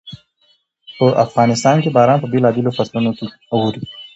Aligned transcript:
په 0.97 1.05
افغانستان 1.25 1.77
کې 1.83 1.93
باران 1.97 2.17
په 2.21 2.27
بېلابېلو 2.33 2.75
فصلونو 2.77 3.11
کې 3.17 3.25
اوري. 3.53 3.81